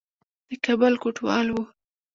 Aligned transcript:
د 0.49 0.51
کابل 0.65 0.93
کوټوال 1.03 1.47
وو. 1.51 1.63